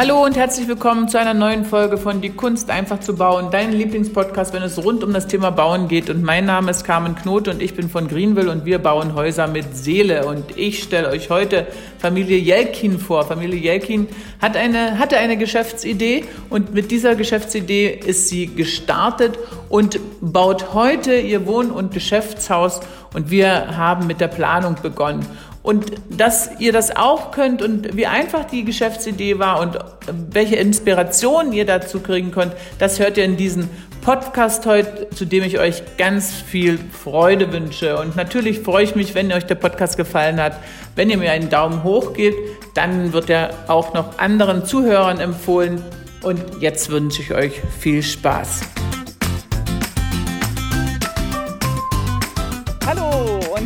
[0.00, 3.70] Hallo und herzlich willkommen zu einer neuen Folge von Die Kunst einfach zu bauen, dein
[3.70, 6.08] Lieblingspodcast, wenn es rund um das Thema Bauen geht.
[6.08, 9.46] Und mein Name ist Carmen Knote und ich bin von Greenville und wir bauen Häuser
[9.46, 10.24] mit Seele.
[10.24, 11.66] Und ich stelle euch heute
[11.98, 13.26] Familie Jelkin vor.
[13.26, 14.08] Familie Jelkin
[14.40, 21.14] hat eine, hatte eine Geschäftsidee und mit dieser Geschäftsidee ist sie gestartet und baut heute
[21.14, 22.80] ihr Wohn- und Geschäftshaus
[23.12, 25.26] und wir haben mit der Planung begonnen.
[25.62, 29.78] Und dass ihr das auch könnt und wie einfach die Geschäftsidee war und
[30.30, 33.68] welche Inspiration ihr dazu kriegen könnt, das hört ihr in diesem
[34.00, 37.98] Podcast heute, zu dem ich euch ganz viel Freude wünsche.
[37.98, 40.54] Und natürlich freue ich mich, wenn euch der Podcast gefallen hat,
[40.96, 42.38] wenn ihr mir einen Daumen hoch gebt,
[42.74, 45.84] dann wird er auch noch anderen Zuhörern empfohlen.
[46.22, 48.60] Und jetzt wünsche ich euch viel Spaß.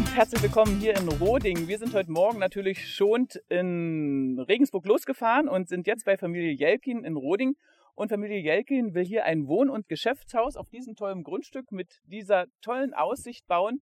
[0.03, 1.69] Herzlich willkommen hier in Roding.
[1.69, 7.05] Wir sind heute Morgen natürlich schon in Regensburg losgefahren und sind jetzt bei Familie Jelkin
[7.05, 7.57] in Roding.
[7.95, 12.47] Und Familie Jelkin will hier ein Wohn- und Geschäftshaus auf diesem tollen Grundstück mit dieser
[12.61, 13.83] tollen Aussicht bauen.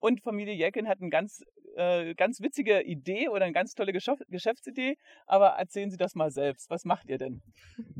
[0.00, 1.44] Und Familie Jelkin hat eine ganz,
[1.76, 4.96] äh, ganz witzige Idee oder eine ganz tolle Geschäftsidee.
[5.26, 6.70] Aber erzählen Sie das mal selbst.
[6.70, 7.40] Was macht ihr denn?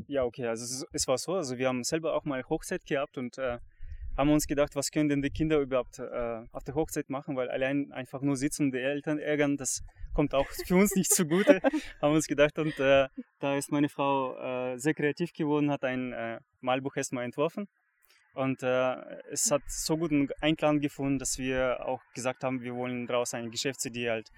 [0.07, 0.47] Ja, okay.
[0.47, 1.35] Also es, es war so.
[1.35, 3.59] Also wir haben selber auch mal Hochzeit gehabt und äh,
[4.17, 7.35] haben wir uns gedacht, was können denn die Kinder überhaupt äh, auf der Hochzeit machen,
[7.35, 9.81] weil allein einfach nur sitzen und die Eltern ärgern, das
[10.13, 11.61] kommt auch für uns nicht zugute,
[12.01, 12.57] haben wir uns gedacht.
[12.59, 13.07] Und äh,
[13.39, 17.67] da ist meine Frau äh, sehr kreativ geworden, hat ein äh, Malbuch erstmal entworfen.
[18.35, 18.95] Und äh,
[19.31, 23.49] es hat so guten Einklang gefunden, dass wir auch gesagt haben, wir wollen daraus eine
[23.49, 24.29] Geschäftsidee halt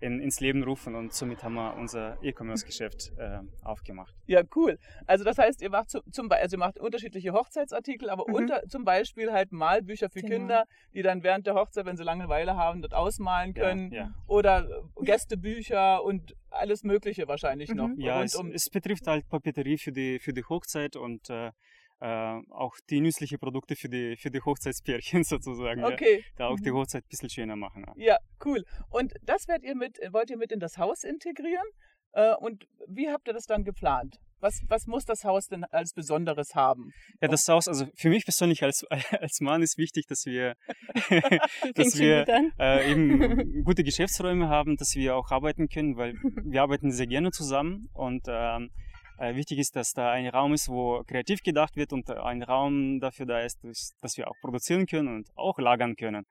[0.00, 4.14] in, ins Leben rufen und somit haben wir unser E-Commerce-Geschäft äh, aufgemacht.
[4.26, 4.78] Ja, cool.
[5.06, 8.34] Also das heißt, ihr macht zum, Beispiel, also ihr macht unterschiedliche Hochzeitsartikel, aber mhm.
[8.34, 10.34] unter, zum Beispiel halt Malbücher für genau.
[10.34, 13.92] Kinder, die dann während der Hochzeit, wenn sie Langeweile haben, dort ausmalen können.
[13.92, 14.14] Ja, ja.
[14.26, 17.76] Oder Gästebücher und alles Mögliche wahrscheinlich mhm.
[17.76, 17.90] noch.
[17.96, 21.52] Ja, es, um es, betrifft halt Papeterie für die, für die Hochzeit und äh,
[22.00, 25.84] äh, auch die nützlichen Produkte für die, für die Hochzeitspärchen sozusagen.
[25.84, 26.18] Okay.
[26.18, 26.76] Ja, da auch die mhm.
[26.76, 27.84] Hochzeit ein bisschen schöner machen.
[27.96, 28.64] Ja, cool.
[28.88, 31.66] Und das werdet ihr mit, wollt ihr mit in das Haus integrieren?
[32.12, 34.16] Äh, und wie habt ihr das dann geplant?
[34.40, 36.92] Was, was muss das Haus denn als Besonderes haben?
[37.20, 38.84] Ja, das Haus, also für mich persönlich als,
[39.20, 40.54] als Mann ist wichtig, dass wir,
[41.74, 42.26] dass wir
[42.58, 47.30] äh, eben gute Geschäftsräume haben, dass wir auch arbeiten können, weil wir arbeiten sehr gerne
[47.30, 48.89] zusammen und ähm, äh,
[49.20, 53.26] wichtig ist, dass da ein Raum ist, wo kreativ gedacht wird und ein Raum dafür
[53.26, 53.58] da ist,
[54.00, 56.26] dass wir auch produzieren können und auch lagern können.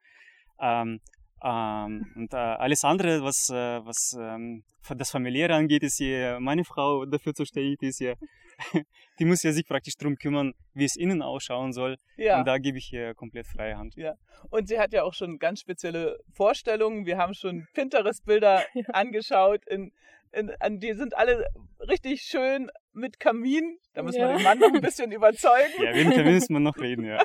[0.60, 1.00] Ähm,
[1.42, 6.64] ähm, und äh, alles andere, was, äh, was ähm, das Familiäre angeht, ist hier meine
[6.64, 8.16] Frau dafür zuständig, ist hier,
[9.18, 11.96] die muss ja sich praktisch darum kümmern, wie es innen ausschauen soll.
[12.16, 12.38] Ja.
[12.38, 13.94] Und da gebe ich ihr komplett freie Hand.
[13.96, 14.14] Ja.
[14.50, 17.06] Und sie hat ja auch schon ganz spezielle Vorstellungen.
[17.06, 18.84] Wir haben schon Pinterest-Bilder ja.
[18.92, 19.92] angeschaut in
[20.32, 21.46] in, an, die sind alle
[21.88, 23.78] richtig schön mit Kamin.
[23.94, 24.26] Da muss ja.
[24.26, 25.82] man den Mann noch ein bisschen überzeugen.
[25.82, 27.18] Ja, mit Kamin müssen wir noch reden, ja.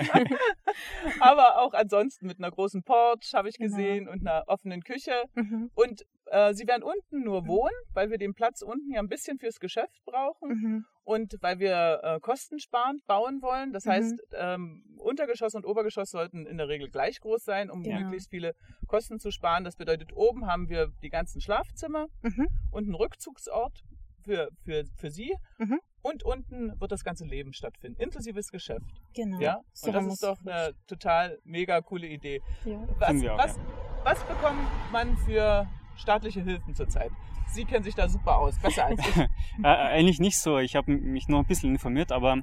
[1.19, 3.75] Aber auch ansonsten mit einer großen Porch habe ich genau.
[3.75, 4.11] gesehen genau.
[4.11, 5.25] und einer offenen Küche.
[5.35, 5.71] Mhm.
[5.75, 9.37] Und äh, sie werden unten nur wohnen, weil wir den Platz unten ja ein bisschen
[9.37, 10.49] fürs Geschäft brauchen.
[10.49, 13.71] Mhm und weil wir äh, kostensparend bauen wollen.
[13.71, 13.89] Das mhm.
[13.91, 17.99] heißt, ähm, Untergeschoss und Obergeschoss sollten in der Regel gleich groß sein, um ja.
[17.99, 18.53] möglichst viele
[18.88, 19.63] Kosten zu sparen.
[19.63, 22.47] Das bedeutet, oben haben wir die ganzen Schlafzimmer mhm.
[22.71, 23.83] und einen Rückzugsort
[24.23, 25.33] für, für, für Sie.
[25.59, 25.79] Mhm.
[26.01, 29.01] Und unten wird das ganze Leben stattfinden, inklusive das Geschäft.
[29.16, 29.39] Genau.
[29.39, 29.61] Ja?
[29.83, 32.41] Und das ist doch eine total mega coole Idee.
[32.63, 32.87] Ja.
[32.99, 33.59] Was, was,
[34.03, 37.11] was bekommt man für staatliche Hilfen zurzeit?
[37.47, 39.17] Sie kennen sich da super aus, besser als ich.
[39.63, 40.57] äh, eigentlich nicht so.
[40.57, 42.38] Ich habe mich nur ein bisschen informiert, aber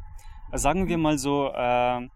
[0.53, 2.09] sagen wir mal so, äh,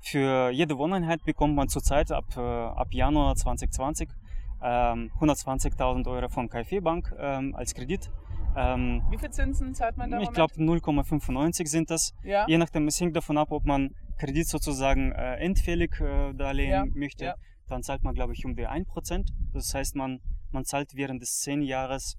[0.00, 4.08] für jede Wohneinheit bekommt man zurzeit ab, äh, ab Januar 2020
[4.62, 8.10] 120.000 Euro von KfW Bank ähm, als Kredit.
[8.56, 10.20] Ähm, Wie viel Zinsen zahlt man da?
[10.20, 12.14] Ich glaube 0,95 sind das.
[12.22, 12.46] Ja.
[12.46, 16.84] Je nachdem, es hängt davon ab, ob man Kredit sozusagen äh, entfällig äh, darlehen ja.
[16.94, 17.24] möchte.
[17.24, 17.34] Ja.
[17.68, 19.26] Dann zahlt man, glaube ich, um die 1%.
[19.52, 20.20] Das heißt, man,
[20.52, 22.16] man zahlt während des 10 Jahres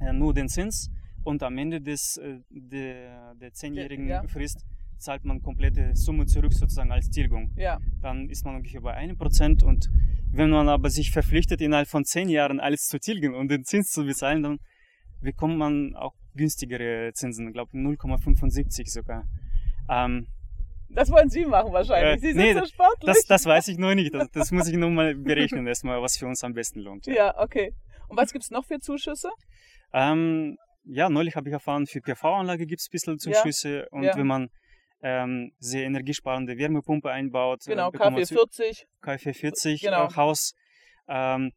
[0.00, 0.90] äh, nur den Zins
[1.24, 4.22] und am Ende des, äh, der, der zehnjährigen ja.
[4.26, 4.64] Frist
[4.98, 7.52] zahlt man komplette Summe zurück sozusagen als Tilgung.
[7.56, 7.78] Ja.
[8.02, 9.88] Dann ist man ungefähr bei einem Prozent und
[10.32, 13.90] wenn man aber sich verpflichtet, innerhalb von zehn Jahren alles zu tilgen und den Zins
[13.90, 14.58] zu bezahlen, dann
[15.20, 19.24] bekommt man auch günstigere Zinsen, ich glaube 0,75 sogar.
[19.88, 20.28] Ähm,
[20.94, 22.16] das wollen Sie machen wahrscheinlich.
[22.16, 23.06] Äh, Sie sind nee, so sportlich.
[23.06, 24.14] Das, das weiß ich noch nicht.
[24.14, 27.06] Das, das muss ich nur mal berechnen, erstmal, was für uns am besten lohnt.
[27.06, 27.74] Ja, ja okay.
[28.08, 29.30] Und was gibt es noch für Zuschüsse?
[29.92, 33.86] Ähm, ja, neulich habe ich erfahren, für PV-Anlage gibt es ein bisschen Zuschüsse ja.
[33.90, 34.16] und ja.
[34.16, 34.48] wenn man
[35.02, 40.14] ähm, sehr energiesparende Wärmepumpe einbaut, äh, genau, KfW 40, KfW 40 genau.
[40.16, 40.54] Haus,
[41.08, 41.52] ähm,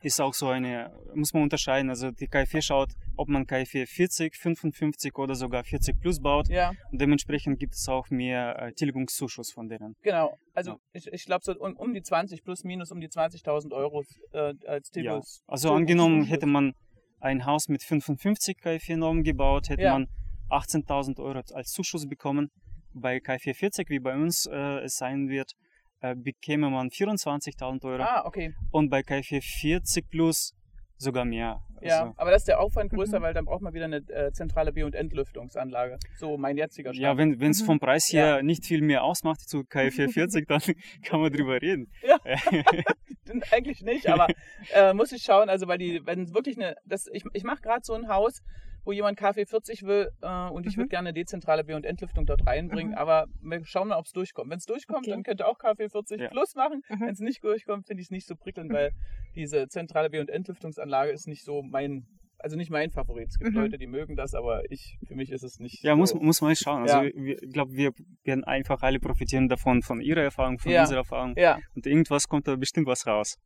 [0.00, 1.90] ist auch so eine, muss man unterscheiden.
[1.90, 6.48] Also die KfW schaut, ob man KfW 40, 55 oder sogar 40 plus baut.
[6.48, 6.72] Ja.
[6.92, 9.96] Und dementsprechend gibt es auch mehr äh, Tilgungszuschuss von denen.
[10.02, 10.36] Genau.
[10.54, 10.78] Also ja.
[10.92, 14.54] ich, ich glaube so um, um, die 20 plus minus um die 20.000 Euro äh,
[14.66, 15.42] als Tilgungs.
[15.46, 15.52] Ja.
[15.52, 16.74] Also angenommen hätte man
[17.20, 19.92] ein Haus mit 55 KfW-Normen gebaut, hätte ja.
[19.92, 20.06] man
[20.50, 22.50] 18.000 Euro als Zuschuss bekommen.
[22.94, 25.52] Bei KfW 40, wie bei uns äh, es sein wird,
[26.00, 28.02] äh, bekäme man 24.000 Euro.
[28.02, 28.54] Ah, okay.
[28.70, 30.54] Und bei KfW 40 Plus
[30.98, 31.62] sogar mehr.
[31.80, 33.22] Ja, also, aber das ist der Aufwand größer, mhm.
[33.22, 35.98] weil dann braucht man wieder eine äh, zentrale B- und Entlüftungsanlage.
[36.16, 37.02] So mein jetziger Stand.
[37.02, 37.66] Ja, wenn es mhm.
[37.66, 38.42] vom Preis her ja.
[38.42, 40.60] nicht viel mehr ausmacht zu KfW 40, dann
[41.04, 41.90] kann man drüber reden.
[42.02, 42.18] Ja,
[43.52, 44.26] eigentlich nicht, aber
[44.74, 47.84] äh, muss ich schauen, also weil die, wenn wirklich eine, das, ich, ich mache gerade
[47.84, 48.42] so ein Haus,
[48.88, 50.80] wo jemand Kaffee 40 will äh, und ich mhm.
[50.80, 52.98] würde gerne dezentrale B- und Entlüftung dort reinbringen, mhm.
[52.98, 54.50] aber wir schauen mal, ob es durchkommt.
[54.50, 55.10] Wenn es durchkommt, okay.
[55.10, 56.28] dann könnt ihr auch Kaffee 40 ja.
[56.28, 56.82] plus machen.
[56.88, 57.00] Mhm.
[57.00, 58.92] Wenn es nicht durchkommt, finde ich es nicht so prickelnd, weil
[59.34, 62.06] diese zentrale B- und Entlüftungsanlage ist nicht so mein
[62.40, 63.28] also nicht mein Favorit.
[63.30, 63.56] Es gibt mhm.
[63.56, 65.82] Leute, die mögen das, aber ich, für mich ist es nicht.
[65.82, 65.96] Ja, so.
[65.96, 66.82] muss, muss man schauen.
[66.82, 67.04] Also ja.
[67.04, 67.90] ich glaube, wir
[68.22, 70.82] werden einfach alle profitieren davon, von ihrer Erfahrung, von ja.
[70.82, 71.34] unserer Erfahrung.
[71.36, 71.58] Ja.
[71.74, 73.38] Und irgendwas kommt da bestimmt was raus.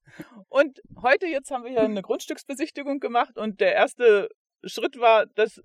[0.50, 4.28] Und heute jetzt haben wir hier eine Grundstücksbesichtigung gemacht und der erste
[4.64, 5.60] Schritt war, dass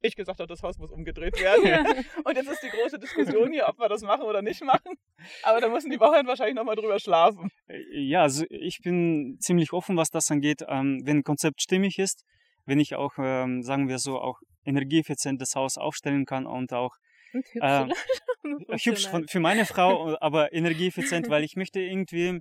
[0.00, 1.66] ich gesagt habe, das Haus muss umgedreht werden.
[1.66, 1.84] Ja.
[2.24, 4.94] Und jetzt ist die große Diskussion hier, ob wir das machen oder nicht machen.
[5.42, 7.50] Aber da müssen die Bauern wahrscheinlich nochmal drüber schlafen.
[7.66, 10.62] Äh, ja, also ich bin ziemlich offen, was das angeht.
[10.68, 12.24] Ähm, wenn ein Konzept stimmig ist,
[12.64, 16.96] wenn ich auch, ähm, sagen wir so, auch energieeffizient das Haus aufstellen kann und auch
[17.32, 22.40] und hübsch, äh, hübsch für meine Frau, aber energieeffizient, weil ich möchte irgendwie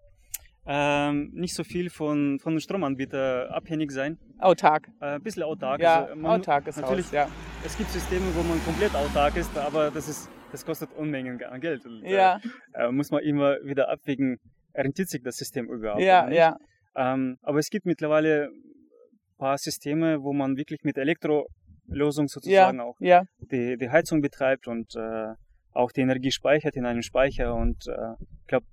[0.70, 4.18] ähm, nicht so viel von, von dem Stromanbieter abhängig sein.
[4.40, 4.90] Autark.
[5.00, 5.82] Äh, ein bisschen autark.
[5.82, 7.06] Ja, also man, autark ist natürlich.
[7.08, 7.30] Haus, ja.
[7.66, 11.62] Es gibt Systeme, wo man komplett autark ist, aber das, ist, das kostet Unmengen an
[11.62, 11.86] Geld.
[11.86, 12.42] Und, äh, ja.
[12.74, 14.40] Äh, muss man immer wieder abwägen,
[14.76, 16.58] rentiert sich das System überhaupt ja, Ja.
[16.98, 22.84] Ähm, aber es gibt mittlerweile ein paar Systeme, wo man wirklich mit Elektrolösung sozusagen ja,
[22.84, 23.24] auch ja.
[23.40, 25.34] Die, die Heizung betreibt und äh,
[25.72, 27.56] auch die Energie speichert in einem Speicher.
[27.56, 28.66] Und äh, ich glaube,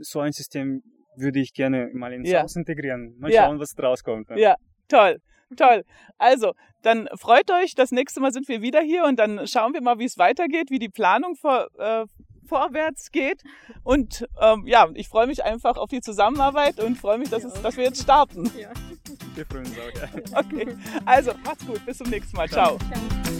[0.00, 0.82] so ein System
[1.20, 2.42] würde ich gerne mal ins ja.
[2.42, 3.16] Haus integrieren.
[3.18, 3.44] Mal ja.
[3.44, 4.30] schauen, was draus kommt.
[4.30, 4.40] Ne?
[4.40, 4.56] Ja,
[4.88, 5.18] toll.
[5.56, 5.84] Toll.
[6.18, 6.52] Also,
[6.82, 7.74] dann freut euch.
[7.74, 10.70] Das nächste Mal sind wir wieder hier und dann schauen wir mal, wie es weitergeht,
[10.70, 12.04] wie die Planung vor, äh,
[12.48, 13.42] vorwärts geht.
[13.82, 17.60] Und ähm, ja, ich freue mich einfach auf die Zusammenarbeit und freue mich, dass, es,
[17.62, 18.50] dass wir jetzt starten.
[18.56, 18.70] Ja.
[19.34, 20.32] Wir freuen uns auch.
[20.32, 20.40] Ja.
[20.40, 20.76] Okay.
[21.04, 21.84] Also, macht's gut.
[21.84, 22.48] Bis zum nächsten Mal.
[22.48, 22.78] Ciao.
[22.78, 23.39] Ciao.